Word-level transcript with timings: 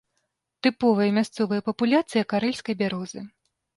Тыповая 0.67 1.09
мясцовая 1.19 1.61
папуляцыя 1.67 2.23
карэльскай 2.33 2.75
бярозы. 2.81 3.21